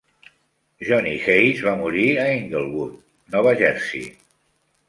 Johnny 0.87 1.11
Hayes 1.25 1.61
va 1.67 1.75
morir 1.83 2.07
a 2.13 2.25
Englewood, 2.39 2.99
Nova 3.37 3.55
Jersey. 3.63 4.09